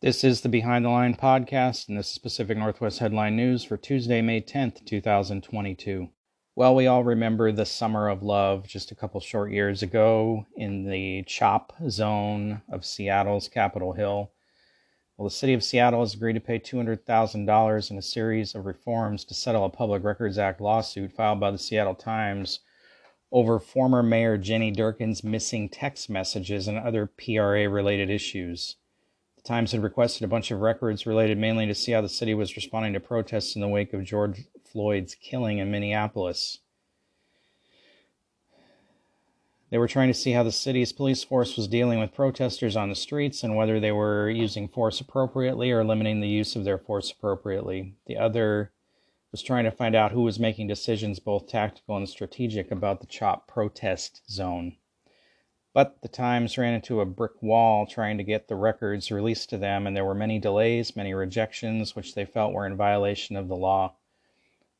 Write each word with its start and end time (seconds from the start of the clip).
This 0.00 0.22
is 0.22 0.42
the 0.42 0.48
Behind 0.48 0.84
the 0.84 0.90
Line 0.90 1.16
podcast, 1.16 1.88
and 1.88 1.98
this 1.98 2.12
is 2.12 2.18
Pacific 2.18 2.56
Northwest 2.56 3.00
Headline 3.00 3.34
News 3.34 3.64
for 3.64 3.76
Tuesday, 3.76 4.22
May 4.22 4.40
10th, 4.40 4.86
2022. 4.86 6.10
Well, 6.54 6.76
we 6.76 6.86
all 6.86 7.02
remember 7.02 7.50
the 7.50 7.66
Summer 7.66 8.08
of 8.08 8.22
Love 8.22 8.68
just 8.68 8.92
a 8.92 8.94
couple 8.94 9.20
short 9.20 9.50
years 9.50 9.82
ago 9.82 10.46
in 10.56 10.88
the 10.88 11.24
CHOP 11.24 11.72
zone 11.88 12.62
of 12.70 12.84
Seattle's 12.84 13.48
Capitol 13.48 13.94
Hill. 13.94 14.30
Well, 15.16 15.26
the 15.26 15.34
city 15.34 15.52
of 15.52 15.64
Seattle 15.64 15.98
has 15.98 16.14
agreed 16.14 16.34
to 16.34 16.40
pay 16.40 16.60
$200,000 16.60 17.90
in 17.90 17.98
a 17.98 18.02
series 18.02 18.54
of 18.54 18.66
reforms 18.66 19.24
to 19.24 19.34
settle 19.34 19.64
a 19.64 19.68
Public 19.68 20.04
Records 20.04 20.38
Act 20.38 20.60
lawsuit 20.60 21.10
filed 21.10 21.40
by 21.40 21.50
the 21.50 21.58
Seattle 21.58 21.96
Times 21.96 22.60
over 23.32 23.58
former 23.58 24.04
Mayor 24.04 24.38
Jenny 24.38 24.70
Durkan's 24.70 25.24
missing 25.24 25.68
text 25.68 26.08
messages 26.08 26.68
and 26.68 26.78
other 26.78 27.04
PRA 27.04 27.68
related 27.68 28.10
issues. 28.10 28.76
Times 29.48 29.72
had 29.72 29.82
requested 29.82 30.24
a 30.24 30.28
bunch 30.28 30.50
of 30.50 30.60
records 30.60 31.06
related 31.06 31.38
mainly 31.38 31.64
to 31.64 31.74
see 31.74 31.92
how 31.92 32.02
the 32.02 32.08
city 32.10 32.34
was 32.34 32.54
responding 32.54 32.92
to 32.92 33.00
protests 33.00 33.54
in 33.54 33.62
the 33.62 33.66
wake 33.66 33.94
of 33.94 34.04
George 34.04 34.44
Floyd's 34.62 35.14
killing 35.14 35.56
in 35.56 35.70
Minneapolis. 35.70 36.58
They 39.70 39.78
were 39.78 39.88
trying 39.88 40.08
to 40.08 40.14
see 40.14 40.32
how 40.32 40.42
the 40.42 40.52
city's 40.52 40.92
police 40.92 41.24
force 41.24 41.56
was 41.56 41.66
dealing 41.66 41.98
with 41.98 42.12
protesters 42.12 42.76
on 42.76 42.90
the 42.90 42.94
streets 42.94 43.42
and 43.42 43.56
whether 43.56 43.80
they 43.80 43.90
were 43.90 44.28
using 44.28 44.68
force 44.68 45.00
appropriately 45.00 45.70
or 45.70 45.82
limiting 45.82 46.20
the 46.20 46.28
use 46.28 46.54
of 46.54 46.64
their 46.64 46.76
force 46.76 47.10
appropriately. 47.10 47.94
The 48.06 48.18
other 48.18 48.70
was 49.32 49.40
trying 49.40 49.64
to 49.64 49.70
find 49.70 49.94
out 49.94 50.12
who 50.12 50.24
was 50.24 50.38
making 50.38 50.66
decisions, 50.66 51.20
both 51.20 51.48
tactical 51.48 51.96
and 51.96 52.06
strategic, 52.06 52.70
about 52.70 53.00
the 53.00 53.06
CHOP 53.06 53.48
protest 53.48 54.30
zone. 54.30 54.76
But 55.78 56.02
the 56.02 56.08
Times 56.08 56.58
ran 56.58 56.74
into 56.74 57.00
a 57.00 57.06
brick 57.06 57.40
wall 57.40 57.86
trying 57.86 58.18
to 58.18 58.24
get 58.24 58.48
the 58.48 58.56
records 58.56 59.12
released 59.12 59.48
to 59.50 59.56
them, 59.56 59.86
and 59.86 59.96
there 59.96 60.04
were 60.04 60.12
many 60.12 60.40
delays, 60.40 60.96
many 60.96 61.14
rejections, 61.14 61.94
which 61.94 62.16
they 62.16 62.24
felt 62.24 62.52
were 62.52 62.66
in 62.66 62.76
violation 62.76 63.36
of 63.36 63.46
the 63.46 63.54
law. 63.54 63.94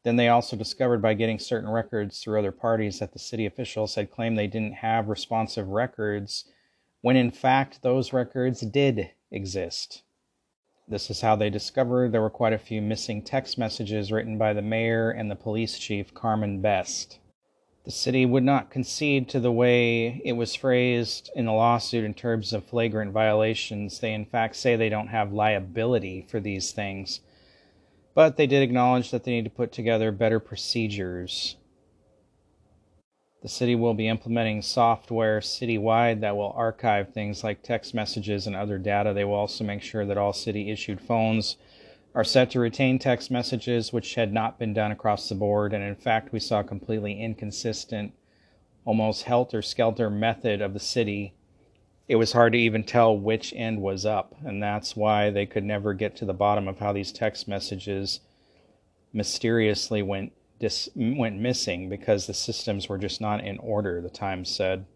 Then 0.03 0.17
they 0.17 0.27
also 0.27 0.56
discovered 0.56 1.00
by 1.00 1.14
getting 1.14 1.39
certain 1.39 1.70
records 1.70 2.19
through 2.19 2.41
other 2.41 2.50
parties 2.50 2.98
that 2.98 3.12
the 3.12 3.20
city 3.20 3.47
officials 3.47 3.95
had 3.95 4.11
claimed 4.11 4.36
they 4.36 4.48
didn't 4.48 4.73
have 4.73 5.08
responsive 5.08 5.69
records, 5.69 6.47
when 7.01 7.14
in 7.14 7.30
fact 7.30 7.83
those 7.83 8.12
records 8.12 8.62
did 8.62 9.12
exist. 9.30 10.03
This 10.89 11.11
is 11.11 11.20
how 11.20 11.36
they 11.36 11.48
discovered 11.48 12.11
there 12.11 12.23
were 12.23 12.28
quite 12.28 12.55
a 12.55 12.58
few 12.58 12.83
missing 12.83 13.23
text 13.23 13.56
messages 13.56 14.11
written 14.11 14.36
by 14.36 14.53
the 14.53 14.62
mayor 14.62 15.12
and 15.12 15.30
the 15.30 15.36
police 15.36 15.78
chief, 15.78 16.12
Carmen 16.12 16.61
Best. 16.61 17.20
The 17.89 17.92
city 17.92 18.27
would 18.27 18.44
not 18.44 18.69
concede 18.69 19.31
to 19.31 19.41
the 19.41 19.50
way 19.50 20.20
it 20.22 20.34
was 20.34 20.55
phrased 20.55 21.31
in 21.34 21.47
the 21.47 21.53
lawsuit 21.53 22.05
in 22.05 22.12
terms 22.12 22.53
of 22.53 22.67
flagrant 22.67 23.12
violations. 23.12 24.00
They, 24.00 24.12
in 24.12 24.27
fact, 24.27 24.56
say 24.56 24.77
they 24.77 24.91
don't 24.91 25.08
have 25.08 25.33
liability 25.33 26.27
for 26.28 26.39
these 26.39 26.70
things. 26.70 27.20
But 28.12 28.36
they 28.36 28.47
did 28.47 28.62
acknowledge 28.62 29.11
that 29.11 29.25
they 29.25 29.30
need 29.30 29.45
to 29.45 29.50
put 29.50 29.72
together 29.72 30.12
better 30.12 30.39
procedures 30.39 31.56
the 33.41 33.48
city 33.48 33.77
will 33.77 33.95
be 33.95 34.08
implementing 34.08 34.62
software 34.62 35.39
citywide 35.41 36.20
that 36.20 36.36
will 36.36 36.52
archive 36.56 37.12
things 37.12 37.45
like 37.45 37.62
text 37.62 37.95
messages 37.95 38.48
and 38.48 38.56
other 38.56 38.78
data. 38.78 39.12
They 39.12 39.25
will 39.25 39.34
also 39.34 39.62
make 39.62 39.80
sure 39.80 40.05
that 40.05 40.19
all 40.19 40.33
city 40.33 40.70
issued 40.70 41.00
phones 41.00 41.56
are 42.19 42.24
set 42.24 42.50
to 42.50 42.58
retain 42.58 42.98
text 42.98 43.30
messages, 43.30 43.92
which 43.92 44.16
had 44.16 44.33
not 44.33 44.58
been 44.58 44.74
done 44.74 44.91
across 44.91 45.28
the 45.28 45.36
board. 45.36 45.72
And 45.72 45.84
in 45.84 45.94
fact, 45.94 46.33
we 46.33 46.41
saw 46.41 46.58
a 46.58 46.64
completely 46.64 47.22
inconsistent, 47.22 48.12
almost 48.84 49.22
helter 49.22 49.62
skelter 49.62 50.11
method 50.11 50.61
of 50.61 50.74
the 50.74 50.80
city. 50.80 51.33
It 52.08 52.16
was 52.16 52.33
hard 52.33 52.55
to 52.55 52.58
even 52.58 52.83
tell 52.83 53.16
which 53.16 53.55
end 53.55 53.80
was 53.80 54.05
up, 54.05 54.34
and 54.44 54.61
that's 54.61 54.96
why 54.96 55.30
they 55.30 55.46
could 55.46 55.62
never 55.62 55.94
get 55.94 56.16
to 56.16 56.24
the 56.24 56.34
bottom 56.34 56.66
of 56.66 56.80
how 56.80 56.92
these 56.92 57.12
text 57.12 57.46
messages 57.46 58.19
mysteriously 59.12 60.02
went 60.02 60.33
dis- 60.58 60.91
went 60.96 61.39
missing 61.39 61.89
because 61.89 62.27
the 62.27 62.34
systems 62.34 62.89
were 62.89 62.98
just 62.98 63.20
not 63.20 63.45
in 63.45 63.58
order, 63.58 64.01
the 64.01 64.11
Times 64.11 64.51
said. 64.51 64.86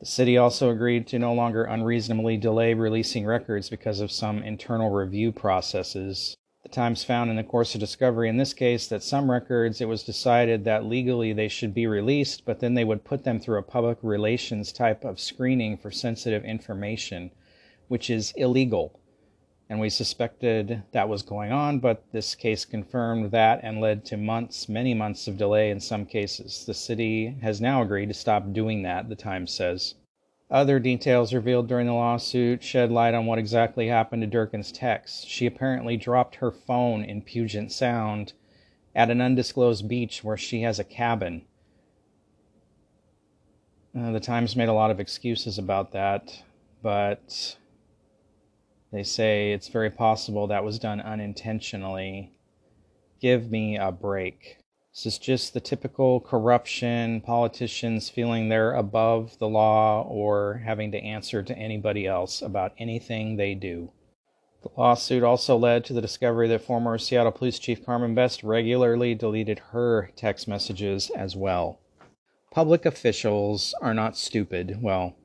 The 0.00 0.06
city 0.06 0.38
also 0.38 0.70
agreed 0.70 1.06
to 1.08 1.18
no 1.18 1.34
longer 1.34 1.64
unreasonably 1.64 2.38
delay 2.38 2.72
releasing 2.72 3.26
records 3.26 3.68
because 3.68 4.00
of 4.00 4.10
some 4.10 4.42
internal 4.42 4.88
review 4.88 5.30
processes. 5.30 6.34
Times 6.74 7.04
found 7.04 7.30
in 7.30 7.36
the 7.36 7.42
course 7.42 7.74
of 7.74 7.80
discovery 7.80 8.28
in 8.28 8.36
this 8.36 8.52
case 8.52 8.86
that 8.88 9.02
some 9.02 9.30
records 9.30 9.80
it 9.80 9.88
was 9.88 10.02
decided 10.02 10.64
that 10.64 10.84
legally 10.84 11.32
they 11.32 11.48
should 11.48 11.72
be 11.72 11.86
released, 11.86 12.44
but 12.44 12.60
then 12.60 12.74
they 12.74 12.84
would 12.84 13.04
put 13.04 13.24
them 13.24 13.40
through 13.40 13.58
a 13.58 13.62
public 13.62 13.98
relations 14.02 14.72
type 14.72 15.04
of 15.04 15.18
screening 15.18 15.76
for 15.76 15.90
sensitive 15.90 16.44
information, 16.44 17.30
which 17.88 18.10
is 18.10 18.32
illegal 18.36 19.00
and 19.68 19.80
we 19.80 19.88
suspected 19.88 20.82
that 20.92 21.08
was 21.08 21.22
going 21.22 21.50
on, 21.50 21.78
but 21.78 22.04
this 22.12 22.34
case 22.34 22.64
confirmed 22.64 23.30
that 23.30 23.60
and 23.62 23.80
led 23.80 24.04
to 24.04 24.16
months, 24.16 24.68
many 24.68 24.92
months 24.92 25.26
of 25.26 25.38
delay 25.38 25.70
in 25.70 25.80
some 25.80 26.04
cases. 26.04 26.64
The 26.66 26.74
city 26.74 27.36
has 27.42 27.60
now 27.60 27.80
agreed 27.82 28.08
to 28.08 28.14
stop 28.14 28.52
doing 28.52 28.82
that, 28.82 29.08
the 29.08 29.16
Times 29.16 29.52
says. 29.52 29.94
Other 30.50 30.78
details 30.78 31.32
revealed 31.32 31.68
during 31.68 31.86
the 31.86 31.94
lawsuit 31.94 32.62
shed 32.62 32.92
light 32.92 33.14
on 33.14 33.26
what 33.26 33.38
exactly 33.38 33.88
happened 33.88 34.22
to 34.22 34.28
Durkan's 34.28 34.70
text. 34.70 35.26
She 35.26 35.46
apparently 35.46 35.96
dropped 35.96 36.36
her 36.36 36.50
phone 36.50 37.02
in 37.02 37.22
Puget 37.22 37.72
Sound 37.72 38.34
at 38.94 39.10
an 39.10 39.20
undisclosed 39.20 39.88
beach 39.88 40.22
where 40.22 40.36
she 40.36 40.62
has 40.62 40.78
a 40.78 40.84
cabin. 40.84 41.46
Uh, 43.98 44.12
the 44.12 44.20
Times 44.20 44.56
made 44.56 44.68
a 44.68 44.72
lot 44.72 44.90
of 44.90 45.00
excuses 45.00 45.56
about 45.56 45.92
that, 45.92 46.42
but 46.82 47.56
they 48.92 49.02
say 49.02 49.52
it's 49.52 49.68
very 49.68 49.90
possible 49.90 50.46
that 50.48 50.64
was 50.64 50.78
done 50.78 51.00
unintentionally. 51.00 52.32
Give 53.20 53.50
me 53.50 53.76
a 53.76 53.90
break. 53.90 54.58
This 54.94 55.06
is 55.06 55.18
just 55.18 55.52
the 55.52 55.60
typical 55.60 56.20
corruption, 56.20 57.20
politicians 57.20 58.08
feeling 58.08 58.48
they're 58.48 58.74
above 58.74 59.36
the 59.40 59.48
law 59.48 60.02
or 60.02 60.62
having 60.64 60.92
to 60.92 61.02
answer 61.02 61.42
to 61.42 61.58
anybody 61.58 62.06
else 62.06 62.40
about 62.40 62.74
anything 62.78 63.34
they 63.34 63.56
do. 63.56 63.90
The 64.62 64.68
lawsuit 64.76 65.24
also 65.24 65.56
led 65.56 65.84
to 65.86 65.94
the 65.94 66.00
discovery 66.00 66.46
that 66.46 66.62
former 66.62 66.96
Seattle 66.96 67.32
Police 67.32 67.58
Chief 67.58 67.84
Carmen 67.84 68.14
Best 68.14 68.44
regularly 68.44 69.16
deleted 69.16 69.58
her 69.72 70.12
text 70.14 70.46
messages 70.46 71.10
as 71.10 71.34
well. 71.34 71.80
Public 72.52 72.86
officials 72.86 73.74
are 73.82 73.94
not 73.94 74.16
stupid. 74.16 74.78
Well, 74.80 75.16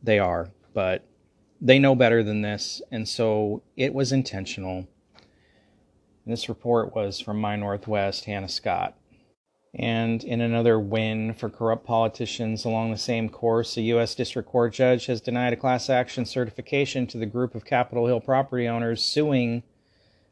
they 0.00 0.20
are, 0.20 0.52
but 0.74 1.04
they 1.60 1.80
know 1.80 1.96
better 1.96 2.22
than 2.22 2.42
this, 2.42 2.80
and 2.92 3.08
so 3.08 3.64
it 3.76 3.92
was 3.92 4.12
intentional. 4.12 4.86
This 6.24 6.48
report 6.48 6.94
was 6.94 7.18
from 7.18 7.40
My 7.40 7.56
Northwest, 7.56 8.26
Hannah 8.26 8.48
Scott. 8.48 8.94
And 9.74 10.24
in 10.24 10.40
another 10.40 10.80
win 10.80 11.34
for 11.34 11.50
corrupt 11.50 11.84
politicians 11.84 12.64
along 12.64 12.90
the 12.90 12.98
same 12.98 13.28
course, 13.28 13.76
a 13.76 13.82
U.S. 13.82 14.14
District 14.14 14.48
Court 14.48 14.72
judge 14.72 15.06
has 15.06 15.20
denied 15.20 15.52
a 15.52 15.56
class 15.56 15.90
action 15.90 16.24
certification 16.24 17.06
to 17.08 17.18
the 17.18 17.26
group 17.26 17.54
of 17.54 17.64
Capitol 17.64 18.06
Hill 18.06 18.20
property 18.20 18.66
owners 18.66 19.04
suing 19.04 19.62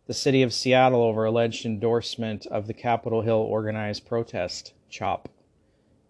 the 0.07 0.15
city 0.15 0.43
of 0.43 0.55
Seattle 0.55 1.03
over 1.03 1.25
alleged 1.25 1.67
endorsement 1.67 2.47
of 2.47 2.67
the 2.67 2.75
Capitol 2.75 3.23
Hill 3.23 3.37
organized 3.37 4.07
protest, 4.07 4.73
CHOP 4.89 5.29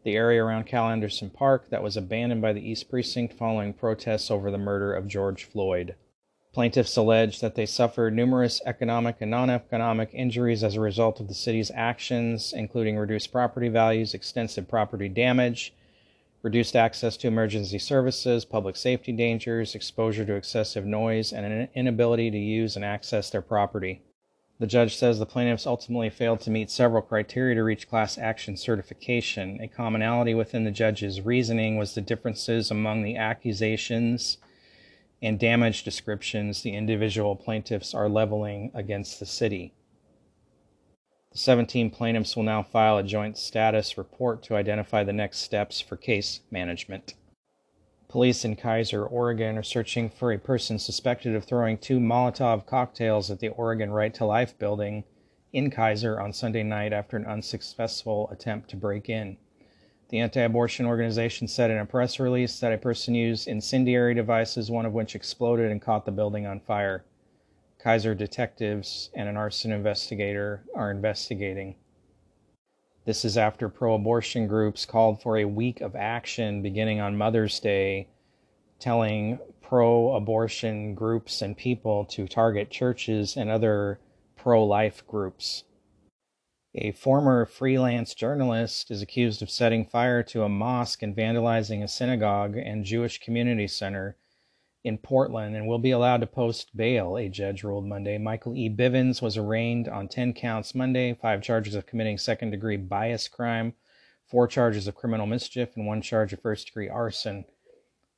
the 0.06 0.15
area 0.15 0.42
around 0.42 0.65
Cal 0.65 0.88
Anderson 0.88 1.28
Park 1.28 1.69
that 1.70 1.82
was 1.82 1.97
abandoned 1.97 2.41
by 2.41 2.53
the 2.53 2.70
East 2.70 2.88
Precinct 2.88 3.34
following 3.34 3.75
protests 3.75 4.31
over 4.31 4.53
the 4.53 4.56
murder 4.56 4.94
of 4.94 5.09
George 5.09 5.42
Floyd. 5.42 5.97
Plaintiffs 6.56 6.96
allege 6.96 7.40
that 7.40 7.54
they 7.54 7.66
suffered 7.66 8.14
numerous 8.14 8.62
economic 8.64 9.16
and 9.20 9.30
non 9.30 9.50
economic 9.50 10.08
injuries 10.14 10.64
as 10.64 10.74
a 10.74 10.80
result 10.80 11.20
of 11.20 11.28
the 11.28 11.34
city's 11.34 11.70
actions, 11.74 12.54
including 12.54 12.96
reduced 12.96 13.30
property 13.30 13.68
values, 13.68 14.14
extensive 14.14 14.66
property 14.66 15.06
damage, 15.06 15.74
reduced 16.40 16.74
access 16.74 17.18
to 17.18 17.28
emergency 17.28 17.78
services, 17.78 18.46
public 18.46 18.74
safety 18.74 19.12
dangers, 19.12 19.74
exposure 19.74 20.24
to 20.24 20.32
excessive 20.32 20.86
noise, 20.86 21.30
and 21.30 21.44
an 21.44 21.68
inability 21.74 22.30
to 22.30 22.38
use 22.38 22.74
and 22.74 22.86
access 22.86 23.28
their 23.28 23.42
property. 23.42 24.00
The 24.59 24.66
judge 24.66 24.97
says 24.97 25.18
the 25.18 25.26
plaintiffs 25.26 25.66
ultimately 25.66 26.09
failed 26.09 26.41
to 26.41 26.50
meet 26.50 26.70
several 26.70 27.02
criteria 27.02 27.56
to 27.56 27.64
reach 27.64 27.86
class 27.86 28.16
action 28.16 28.56
certification. 28.56 29.60
A 29.60 29.68
commonality 29.68 30.32
within 30.32 30.64
the 30.64 30.70
judge's 30.70 31.20
reasoning 31.20 31.76
was 31.76 31.94
the 31.94 32.00
differences 32.00 32.70
among 32.70 33.02
the 33.02 33.18
accusations 33.18 34.38
and 35.26 35.40
damage 35.40 35.82
descriptions 35.82 36.62
the 36.62 36.72
individual 36.72 37.34
plaintiffs 37.34 37.92
are 37.92 38.08
leveling 38.08 38.70
against 38.74 39.18
the 39.18 39.26
city. 39.26 39.74
The 41.32 41.38
17 41.38 41.90
plaintiffs 41.90 42.36
will 42.36 42.44
now 42.44 42.62
file 42.62 42.96
a 42.96 43.02
joint 43.02 43.36
status 43.36 43.98
report 43.98 44.44
to 44.44 44.54
identify 44.54 45.02
the 45.02 45.12
next 45.12 45.38
steps 45.38 45.80
for 45.80 45.96
case 45.96 46.42
management. 46.52 47.14
Police 48.08 48.44
in 48.44 48.54
Keizer, 48.54 49.04
Oregon 49.10 49.58
are 49.58 49.64
searching 49.64 50.08
for 50.08 50.30
a 50.30 50.38
person 50.38 50.78
suspected 50.78 51.34
of 51.34 51.44
throwing 51.44 51.76
two 51.76 51.98
Molotov 51.98 52.64
cocktails 52.64 53.28
at 53.28 53.40
the 53.40 53.48
Oregon 53.48 53.90
Right 53.90 54.14
to 54.14 54.24
Life 54.24 54.56
building 54.60 55.02
in 55.52 55.72
Keizer 55.72 56.22
on 56.22 56.32
Sunday 56.32 56.62
night 56.62 56.92
after 56.92 57.16
an 57.16 57.26
unsuccessful 57.26 58.28
attempt 58.30 58.70
to 58.70 58.76
break 58.76 59.08
in. 59.08 59.38
The 60.08 60.20
anti 60.20 60.41
abortion 60.41 60.86
organization 60.86 61.48
said 61.48 61.70
in 61.70 61.78
a 61.78 61.84
press 61.84 62.20
release 62.20 62.60
that 62.60 62.72
a 62.72 62.78
person 62.78 63.14
used 63.14 63.48
incendiary 63.48 64.14
devices, 64.14 64.70
one 64.70 64.86
of 64.86 64.92
which 64.92 65.16
exploded 65.16 65.72
and 65.72 65.82
caught 65.82 66.04
the 66.04 66.12
building 66.12 66.47
on 66.47 66.60
fire. 66.60 67.04
Keizer 67.80 68.16
detectives 68.16 69.10
and 69.14 69.28
an 69.28 69.36
arson 69.36 69.72
investigator 69.72 70.62
are 70.74 70.91
investigating. 70.91 71.74
This 73.04 73.24
is 73.24 73.36
after 73.36 73.68
pro 73.68 73.94
abortion 73.94 74.47
groups 74.47 74.86
called 74.86 75.22
for 75.22 75.38
a 75.38 75.44
week 75.44 75.80
of 75.80 75.94
action 75.94 76.62
beginning 76.62 77.00
on 77.00 77.18
Mother's 77.18 77.59
Day, 77.60 78.09
telling 78.78 79.38
pro 79.60 80.14
abortion 80.14 80.94
groups 80.94 81.42
and 81.42 81.56
people 81.56 82.04
to 82.06 82.28
target 82.28 82.70
churches 82.70 83.36
and 83.36 83.50
other 83.50 83.98
pro 84.36 84.64
life 84.64 85.06
groups. 85.06 85.64
A 86.78 86.92
former 86.92 87.46
freelance 87.46 88.12
journalist 88.12 88.90
is 88.90 89.00
accused 89.00 89.40
of 89.40 89.48
setting 89.48 89.86
fire 89.86 90.22
to 90.24 90.42
a 90.42 90.48
mosque 90.50 91.02
and 91.02 91.16
vandalizing 91.16 91.82
a 91.82 91.88
synagogue 91.88 92.54
and 92.54 92.84
Jewish 92.84 93.18
community 93.18 93.66
center 93.66 94.18
in 94.84 94.98
Portland 94.98 95.56
and 95.56 95.66
will 95.66 95.78
be 95.78 95.90
allowed 95.90 96.20
to 96.20 96.26
post 96.26 96.76
bail, 96.76 97.16
a 97.16 97.30
judge 97.30 97.64
ruled 97.64 97.86
Monday. 97.86 98.18
Michael 98.18 98.54
E. 98.54 98.68
Bivens 98.68 99.22
was 99.22 99.38
arraigned 99.38 99.88
on 99.88 100.06
10 100.06 100.34
counts 100.34 100.74
Monday, 100.74 101.14
five 101.14 101.40
charges 101.40 101.74
of 101.74 101.86
committing 101.86 102.18
second 102.18 102.50
degree 102.50 102.76
bias 102.76 103.26
crime, 103.26 103.72
four 104.26 104.46
charges 104.46 104.86
of 104.86 104.94
criminal 104.94 105.26
mischief, 105.26 105.76
and 105.76 105.86
one 105.86 106.02
charge 106.02 106.34
of 106.34 106.42
first 106.42 106.66
degree 106.66 106.90
arson, 106.90 107.46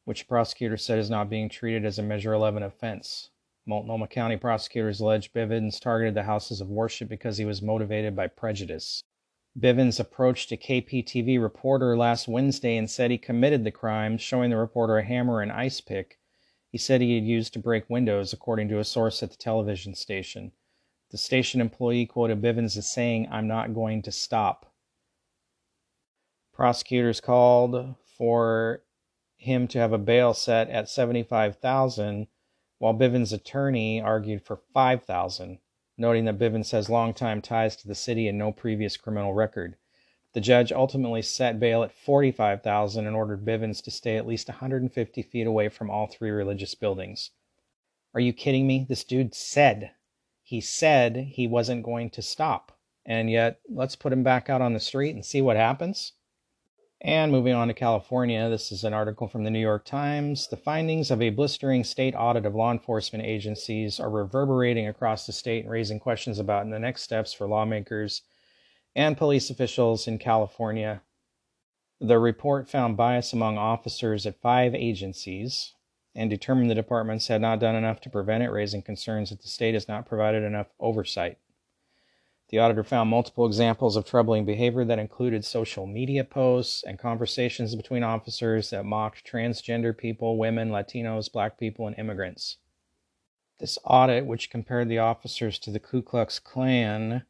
which 0.05 0.27
prosecutors 0.27 0.85
said 0.85 0.99
is 0.99 1.09
not 1.09 1.31
being 1.31 1.49
treated 1.49 1.85
as 1.85 2.01
a 2.01 2.03
Measure 2.03 2.33
11 2.33 2.65
offense. 2.65 3.31
Multnomah 3.69 4.09
County 4.09 4.37
prosecutors 4.37 4.99
allege 4.99 5.33
Bivens 5.33 5.79
targeted 5.79 6.15
the 6.15 6.25
houses 6.25 6.61
of 6.61 6.69
worship 6.69 7.09
because 7.09 7.39
he 7.39 7.45
was 7.45 7.63
motivated 7.63 8.17
by 8.17 8.27
prejudice. 8.27 9.05
Bivens 9.57 10.01
approached 10.01 10.51
a 10.51 10.57
KPTV 10.57 11.41
reporter 11.41 11.97
last 11.97 12.27
Wednesday 12.27 12.77
and 12.77 12.91
said 12.91 13.13
he 13.13 13.19
committed 13.19 13.63
the 13.63 13.71
crime, 13.71 14.19
showing 14.19 14.51
the 14.51 14.57
reporter 14.57 14.99
a 14.99 15.05
hammer 15.05 15.41
and 15.41 15.53
ice 15.53 15.81
pick 15.81 16.19
he 16.71 16.79
said 16.79 17.01
he 17.01 17.15
had 17.15 17.25
used 17.25 17.55
to 17.55 17.59
break 17.59 17.89
windows, 17.89 18.33
according 18.33 18.69
to 18.69 18.79
a 18.79 18.85
source 18.85 19.23
at 19.23 19.31
the 19.31 19.37
television 19.37 19.95
station. 19.95 20.53
The 21.11 21.17
station 21.17 21.61
employee 21.61 22.05
quoted 22.05 22.43
Bivens 22.43 22.77
as 22.77 22.91
saying, 22.91 23.29
I'm 23.31 23.49
not 23.49 23.75
going 23.75 24.03
to 24.03 24.13
stop. 24.13 24.71
Prosecutors 26.53 27.21
called 27.21 27.95
for 28.19 28.83
him 29.37 29.67
to 29.69 29.79
have 29.79 29.93
a 29.93 29.99
bail 29.99 30.35
set 30.35 30.69
at 30.69 30.91
75,000 30.91 32.27
while 32.79 32.95
Bivens' 32.95 33.33
attorney 33.33 34.01
argued 34.01 34.43
for 34.43 34.61
5,000, 34.73 35.59
noting 35.97 36.25
that 36.25 36.39
Bivens 36.39 36.71
has 36.71 36.89
longtime 36.89 37.43
ties 37.43 37.77
to 37.77 37.89
the 37.89 37.95
city 37.95 38.29
and 38.29 38.39
no 38.39 38.53
previous 38.53 38.97
criminal 38.97 39.35
record. 39.35 39.77
The 40.35 40.41
judge 40.41 40.71
ultimately 40.73 41.23
set 41.23 41.59
bail 41.59 41.83
at 41.83 41.93
45,000 41.93 43.07
and 43.07 43.17
ordered 43.17 43.45
Bivens 43.45 43.83
to 43.85 43.91
stay 43.91 44.17
at 44.17 44.27
least 44.27 44.49
150 44.49 45.23
feet 45.23 45.47
away 45.47 45.69
from 45.69 45.91
all 45.91 46.07
three 46.07 46.31
religious 46.31 46.75
buildings. 46.75 47.31
Are 48.15 48.21
you 48.21 48.33
kidding 48.33 48.67
me? 48.67 48.87
This 48.89 49.05
dude 49.05 49.35
said 49.35 49.93
he 50.49 50.63
said 50.63 51.17
he 51.17 51.47
wasn't 51.47 51.83
going 51.83 52.09
to 52.09 52.23
stop. 52.23 52.73
And 53.05 53.31
yet, 53.31 53.61
let's 53.69 53.97
put 53.97 54.13
him 54.13 54.23
back 54.23 54.49
out 54.49 54.63
on 54.63 54.73
the 54.73 54.81
street 54.81 55.15
and 55.15 55.25
see 55.25 55.43
what 55.43 55.57
happens. 55.57 56.13
And 57.01 57.31
moving 57.31 57.55
on 57.55 57.69
to 57.69 57.75
California, 57.75 58.49
this 58.49 58.73
is 58.73 58.83
an 58.83 58.93
article 58.93 59.29
from 59.29 59.45
the 59.45 59.51
New 59.51 59.61
York 59.61 59.85
Times. 59.85 60.49
The 60.49 60.57
findings 60.57 61.13
of 61.13 61.23
a 61.23 61.31
blistering 61.31 61.85
state 61.85 62.15
audit 62.17 62.45
of 62.45 62.57
law 62.57 62.73
enforcement 62.73 63.25
agencies 63.25 64.01
are 64.01 64.11
reverberating 64.11 64.89
across 64.89 65.25
the 65.25 65.33
state 65.33 65.63
and 65.63 65.71
raising 65.71 66.01
questions 66.01 66.41
about 66.41 66.69
the 66.69 66.79
next 66.79 67.03
steps 67.03 67.33
for 67.33 67.47
lawmakers 67.47 68.23
and 68.97 69.17
police 69.17 69.49
officials 69.49 70.09
in 70.09 70.19
California. 70.19 71.03
The 72.01 72.19
report 72.19 72.69
found 72.69 72.97
bias 72.97 73.33
among 73.33 73.59
officers 73.59 74.27
at 74.27 74.41
five 74.41 74.75
agencies 74.75 75.75
and 76.17 76.29
determined 76.29 76.69
the 76.69 76.75
departments 76.75 77.29
had 77.29 77.41
not 77.41 77.61
done 77.61 77.77
enough 77.77 78.01
to 78.01 78.11
prevent 78.11 78.43
it, 78.43 78.51
raising 78.51 78.83
concerns 78.83 79.31
that 79.31 79.41
the 79.41 79.49
state 79.49 79.75
has 79.75 79.87
not 79.87 80.07
provided 80.07 80.43
enough 80.43 80.67
oversight. 80.81 81.39
The 82.49 82.59
auditor 82.59 82.83
found 82.83 83.11
multiple 83.11 83.45
examples 83.45 83.95
of 83.95 84.07
troubling 84.07 84.47
behavior 84.47 84.85
that 84.85 84.99
included 84.99 85.45
social 85.45 85.87
media 85.87 86.25
posts 86.25 86.83
and 86.83 86.99
conversations 86.99 87.75
between 87.75 88.03
officers 88.03 88.71
that 88.71 88.87
mocked 88.87 89.31
transgender 89.31 89.97
people, 89.97 90.39
women, 90.39 90.71
Latinos, 90.71 91.31
black 91.31 91.59
people, 91.59 91.87
and 91.87 91.99
immigrants. 91.99 92.57
This 93.59 93.79
audit, 93.85 94.25
which 94.25 94.51
compared 94.51 94.89
the 94.89 94.99
officers 94.99 95.59
to 95.59 95.71
the 95.71 95.81
Ku 95.81 96.01
Klux 96.01 96.39
Klan, 96.39 97.25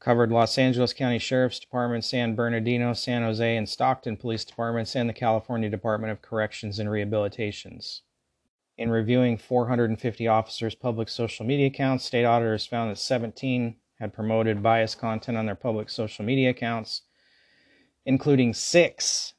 covered 0.00 0.30
Los 0.30 0.56
Angeles 0.56 0.94
County 0.94 1.18
Sheriff's 1.18 1.58
Department, 1.58 2.04
San 2.04 2.34
Bernardino, 2.34 2.94
San 2.94 3.22
Jose, 3.22 3.56
and 3.56 3.68
Stockton 3.68 4.16
Police 4.16 4.46
Departments, 4.46 4.96
and 4.96 5.10
the 5.10 5.14
California 5.14 5.68
Department 5.68 6.12
of 6.12 6.22
Corrections 6.22 6.78
and 6.78 6.88
Rehabilitations. 6.88 8.00
In 8.78 8.90
reviewing 8.90 9.36
450 9.36 10.26
officers' 10.26 10.76
public 10.76 11.10
social 11.10 11.44
media 11.44 11.66
accounts, 11.66 12.04
state 12.04 12.24
auditors 12.24 12.64
found 12.64 12.92
that 12.92 12.98
17 12.98 13.74
had 13.98 14.12
promoted 14.12 14.62
bias 14.62 14.94
content 14.94 15.36
on 15.36 15.46
their 15.46 15.54
public 15.54 15.90
social 15.90 16.24
media 16.24 16.50
accounts, 16.50 17.02
including 18.04 18.54
six 18.54 19.34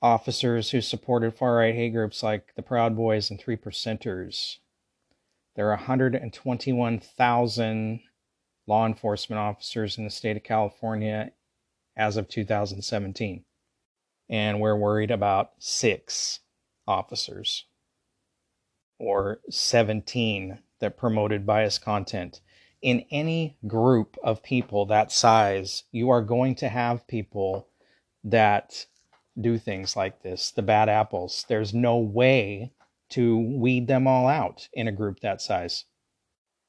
officers 0.00 0.70
who 0.70 0.80
supported 0.80 1.34
far 1.34 1.56
right 1.56 1.74
hate 1.74 1.90
groups 1.90 2.22
like 2.22 2.54
the 2.56 2.62
Proud 2.62 2.96
Boys 2.96 3.30
and 3.30 3.40
Three 3.40 3.56
Percenters. 3.56 4.58
There 5.56 5.66
are 5.68 5.76
121,000 5.76 8.00
law 8.66 8.86
enforcement 8.86 9.38
officers 9.38 9.98
in 9.98 10.04
the 10.04 10.10
state 10.10 10.36
of 10.36 10.42
California 10.42 11.30
as 11.96 12.16
of 12.16 12.28
2017. 12.28 13.44
And 14.28 14.60
we're 14.60 14.76
worried 14.76 15.10
about 15.10 15.52
six 15.58 16.40
officers 16.86 17.66
or 18.98 19.40
17 19.50 20.58
that 20.80 20.96
promoted 20.96 21.46
bias 21.46 21.78
content. 21.78 22.40
In 22.84 23.06
any 23.10 23.56
group 23.66 24.18
of 24.22 24.42
people 24.42 24.84
that 24.84 25.10
size, 25.10 25.84
you 25.90 26.10
are 26.10 26.20
going 26.20 26.54
to 26.56 26.68
have 26.68 27.06
people 27.06 27.66
that 28.22 28.84
do 29.40 29.56
things 29.56 29.96
like 29.96 30.22
this, 30.22 30.50
the 30.50 30.60
bad 30.60 30.90
apples. 30.90 31.46
There's 31.48 31.72
no 31.72 31.96
way 31.96 32.72
to 33.08 33.38
weed 33.38 33.86
them 33.86 34.06
all 34.06 34.28
out 34.28 34.68
in 34.74 34.86
a 34.86 34.92
group 34.92 35.20
that 35.20 35.40
size. 35.40 35.86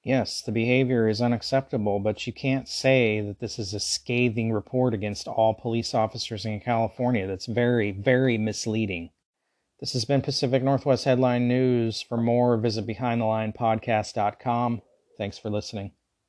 Yes, 0.06 0.42
the 0.42 0.54
behavior 0.54 1.10
is 1.10 1.20
unacceptable, 1.20 2.00
but 2.00 2.26
you 2.26 2.32
can't 2.32 2.70
say 2.70 3.20
that 3.20 3.42
this 3.42 3.60
is 3.60 3.74
a 3.74 3.80
scathing 3.82 4.54
report 4.54 4.94
against 4.94 5.28
all 5.28 5.54
police 5.54 5.94
officers 5.94 6.46
in 6.46 6.62
California. 6.62 7.28
That's 7.28 7.46
very, 7.48 7.92
very 7.92 8.38
misleading. 8.38 9.10
This 9.82 9.92
has 9.92 10.06
been 10.06 10.22
Pacific 10.22 10.64
Northwest 10.64 11.04
Headline 11.04 11.50
News. 11.50 12.02
For 12.02 12.16
more, 12.16 12.56
visit 12.56 12.88
BehindTheLinePodcast.com. 12.88 14.82
Thanks 15.18 15.38
for 15.38 15.50
listening. 15.50 15.92